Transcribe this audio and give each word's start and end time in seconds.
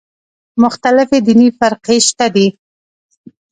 مختلفې 0.63 1.17
دیني 1.25 1.47
فرقې 1.59 1.97
شته 2.07 2.25
دي. 2.35 2.47